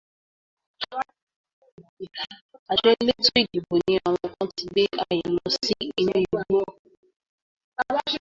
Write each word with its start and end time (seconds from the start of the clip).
Àjọ 2.71 2.87
elétò 2.97 3.29
ìdìbò 3.41 3.75
ní 3.85 3.93
àwọn 4.07 4.25
kan 4.35 4.47
ti 4.55 4.63
gbé 4.71 4.83
ayò 5.09 5.27
lọ 5.37 5.45
sínú 5.61 6.15
igbó 6.23 6.39